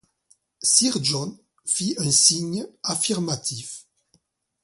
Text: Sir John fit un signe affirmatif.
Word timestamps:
Sir 0.63 0.97
John 1.03 1.37
fit 1.63 1.93
un 1.99 2.09
signe 2.09 2.65
affirmatif. 2.81 3.85